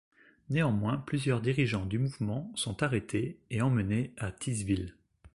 [0.49, 4.95] Néanmoins plusieurs dirigeants du mouvement sont arrêtés et emmenés à Thysville.